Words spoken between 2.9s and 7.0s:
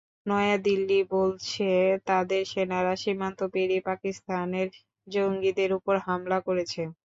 সীমান্ত পেরিয়ে পাকিস্তানের জঙ্গিদের ওপর হামলা করেছে।